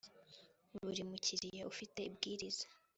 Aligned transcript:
buri 0.83 1.01
mukiriya 1.09 1.63
ufite 1.71 1.99
ibwiriza 2.09 2.65